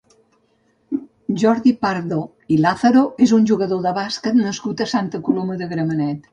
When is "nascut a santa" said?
4.43-5.25